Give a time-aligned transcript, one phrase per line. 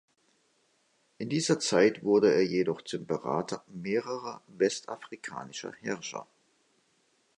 [1.19, 6.25] In dieser Zeit wurde er jedoch zum Berater mehrerer westafrikanischer Herrscher.